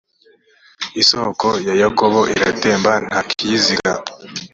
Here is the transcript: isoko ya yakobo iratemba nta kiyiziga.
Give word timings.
isoko 1.01 1.47
ya 1.67 1.73
yakobo 1.81 2.19
iratemba 2.33 2.91
nta 3.07 3.19
kiyiziga. 3.29 3.93